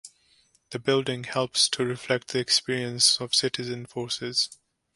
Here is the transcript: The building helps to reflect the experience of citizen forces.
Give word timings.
The 0.71 0.79
building 0.79 1.25
helps 1.25 1.69
to 1.69 1.85
reflect 1.85 2.29
the 2.29 2.39
experience 2.39 3.19
of 3.21 3.35
citizen 3.35 3.85
forces. 3.85 4.49